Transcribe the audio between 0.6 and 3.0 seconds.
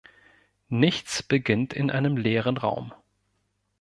Nichts beginnt in einem leeren Raum.